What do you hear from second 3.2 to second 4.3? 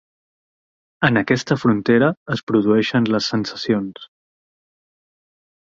sensacions.